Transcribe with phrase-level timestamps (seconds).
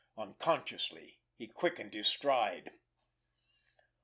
[0.17, 2.71] Unconsciously he quickened his stride.